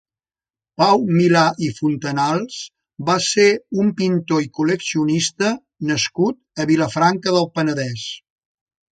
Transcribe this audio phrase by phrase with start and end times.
[0.81, 2.55] Pau Milà i Fontanals
[3.09, 3.45] va ser
[3.83, 5.51] un pintor i col·leccionista
[5.91, 8.07] nascut a Vilafranca del Penedès.